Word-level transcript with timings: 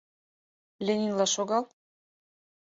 Ленинла 0.85 1.25
шогал 1.33 1.65